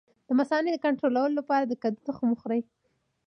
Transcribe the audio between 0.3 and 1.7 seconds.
مثانې د کنټرول لپاره